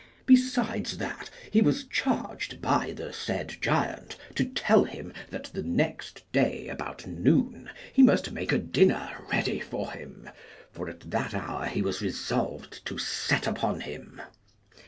Besides 0.25 0.97
that, 0.97 1.29
he 1.51 1.61
was 1.61 1.83
charged 1.83 2.59
by 2.59 2.91
the 2.91 3.13
said 3.13 3.55
giant 3.61 4.17
to 4.33 4.45
tell 4.45 4.83
him 4.85 5.13
that 5.29 5.43
the 5.53 5.61
next 5.61 6.23
day, 6.31 6.67
about 6.69 7.05
noon, 7.05 7.69
he 7.93 8.01
must 8.01 8.31
make 8.31 8.51
a 8.51 8.57
dinner 8.57 9.15
ready 9.31 9.59
for 9.59 9.91
him, 9.91 10.27
for 10.71 10.89
at 10.89 11.11
that 11.11 11.35
hour 11.35 11.67
he 11.67 11.83
was 11.83 12.01
resolved 12.01 12.83
to 12.87 12.97
set 12.97 13.45
upon 13.45 13.81
him. 13.81 14.19